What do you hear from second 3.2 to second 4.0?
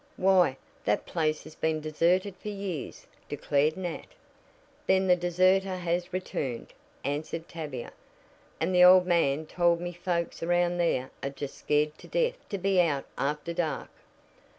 declared